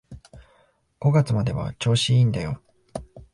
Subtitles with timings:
[0.99, 2.59] 五月までは調子いいんだよ